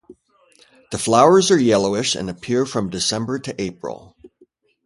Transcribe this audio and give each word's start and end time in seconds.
The 0.89 0.97
flowers 0.97 1.51
are 1.51 1.59
yellowish 1.59 2.15
and 2.15 2.27
appear 2.27 2.65
from 2.65 2.89
December 2.89 3.37
to 3.37 3.61
April. 3.61 4.15